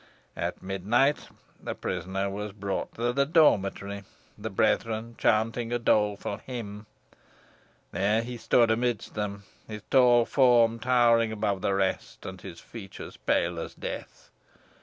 [0.35, 1.29] At midnight
[1.61, 4.03] the prisoner was brought to the dormitory,
[4.35, 6.87] the brethren chanting a doleful hymn.
[7.91, 13.15] There he stood amidst them, his tall form towering above the rest, and his features
[13.15, 14.31] pale as death.